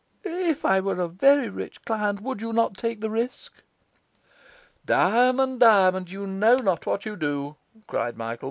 'If 0.23 0.65
I 0.65 0.79
were 0.79 0.99
a 0.99 1.07
very 1.07 1.47
rich 1.47 1.85
client, 1.85 2.21
would 2.21 2.41
you 2.41 2.51
not 2.51 2.75
take 2.75 3.01
the 3.01 3.09
risk?' 3.11 3.61
'Diamond, 4.83 5.59
Diamond, 5.59 6.09
you 6.09 6.25
know 6.25 6.57
not 6.57 6.87
what 6.87 7.05
you 7.05 7.15
do!' 7.15 7.55
cried 7.85 8.17
Michael. 8.17 8.39